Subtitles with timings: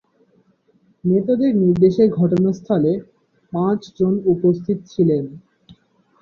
[1.03, 2.91] নেতাদের নির্দেশে ঘটনাস্থলে
[3.53, 5.23] পাঁচজন উপস্থিত ছিলেন।